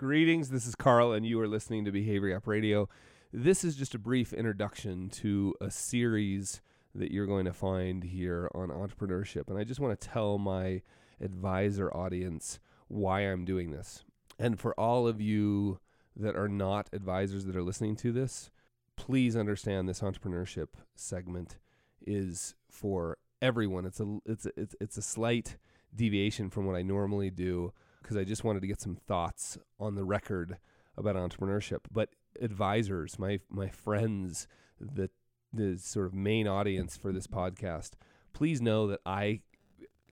[0.00, 2.88] Greetings, this is Carl, and you are listening to Behavior Gap Radio.
[3.34, 6.62] This is just a brief introduction to a series
[6.94, 9.50] that you're going to find here on entrepreneurship.
[9.50, 10.80] And I just want to tell my
[11.20, 14.02] advisor audience why I'm doing this.
[14.38, 15.80] And for all of you
[16.16, 18.50] that are not advisors that are listening to this,
[18.96, 21.58] please understand this entrepreneurship segment
[22.06, 23.84] is for everyone.
[23.84, 25.58] It's a it's a, it's it's a slight
[25.94, 29.94] deviation from what I normally do because I just wanted to get some thoughts on
[29.94, 30.58] the record
[30.96, 31.80] about entrepreneurship.
[31.92, 32.10] But
[32.40, 34.46] advisors, my my friends,
[34.80, 35.10] the
[35.52, 37.92] the sort of main audience for this podcast,
[38.32, 39.40] please know that I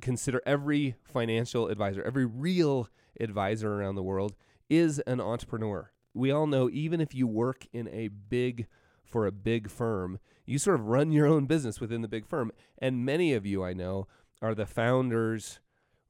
[0.00, 2.88] consider every financial advisor, every real
[3.20, 4.34] advisor around the world
[4.68, 5.92] is an entrepreneur.
[6.14, 8.66] We all know even if you work in a big
[9.04, 12.52] for a big firm, you sort of run your own business within the big firm.
[12.78, 14.06] And many of you I know
[14.42, 15.60] are the founders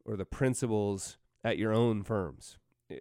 [0.05, 2.59] or the principals at your own firms.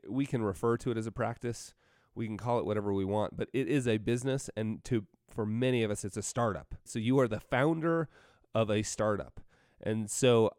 [0.07, 1.73] We can refer to it as a practice.
[2.15, 5.45] We can call it whatever we want, but it is a business and to for
[5.45, 6.75] many of us it's a startup.
[6.83, 8.09] So you are the founder
[8.55, 9.39] of a startup.
[9.81, 10.51] And so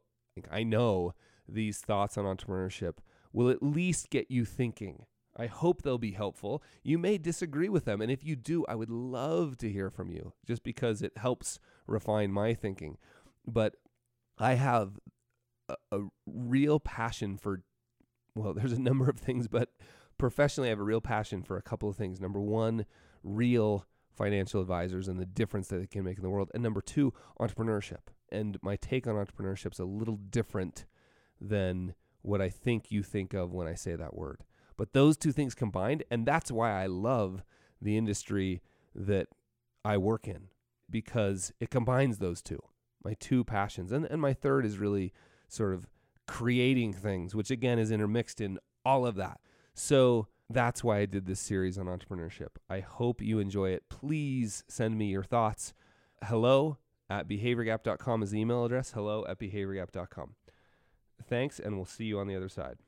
[0.51, 1.15] I know
[1.49, 2.99] these thoughts on entrepreneurship
[3.33, 5.05] will at least get you thinking.
[5.37, 6.63] I hope they'll be helpful.
[6.83, 8.01] You may disagree with them.
[8.01, 11.61] And if you do, I would love to hear from you just because it helps
[11.87, 12.99] refine my thinking.
[13.47, 13.77] But
[14.39, 14.99] I have
[15.69, 17.63] a, a real passion for
[18.35, 19.71] well, there's a number of things, but
[20.19, 22.21] professionally, I have a real passion for a couple of things.
[22.21, 22.87] Number one,
[23.23, 23.87] real
[24.19, 26.51] financial advisors and the difference that it can make in the world.
[26.53, 28.09] And number two, entrepreneurship.
[28.31, 30.87] And my take on entrepreneurship is a little different
[31.41, 34.43] than what I think you think of when I say that word.
[34.77, 37.43] But those two things combined, and that's why I love
[37.81, 38.61] the industry
[38.95, 39.29] that
[39.85, 40.49] I work in
[40.91, 42.61] because it combines those two,
[43.05, 43.93] my two passions.
[43.93, 45.13] And, and my third is really
[45.49, 45.87] sort of
[46.29, 49.41] creating things, which again is intermixed in all of that.
[49.75, 52.49] So that's why I did this series on entrepreneurship.
[52.71, 53.89] I hope you enjoy it.
[53.89, 55.75] Please send me your thoughts.
[56.23, 56.79] Hello
[57.11, 58.93] at behaviorgap.com is the email address.
[58.93, 60.35] Hello at behaviorgap.com.
[61.29, 62.79] Thanks, and we'll see you on the other side.